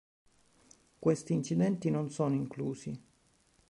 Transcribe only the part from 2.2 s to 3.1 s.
inclusi.